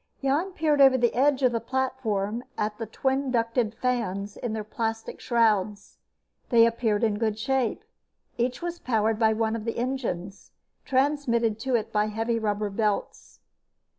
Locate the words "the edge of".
0.97-1.51